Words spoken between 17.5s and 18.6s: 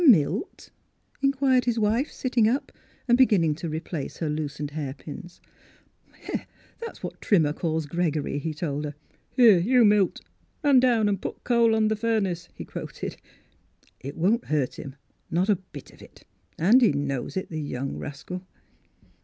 the young rascal